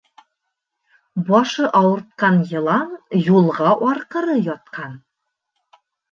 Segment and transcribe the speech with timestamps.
[1.25, 2.87] Башы ауыртҡан йылан
[3.25, 4.97] юлға арҡыры ятҡан.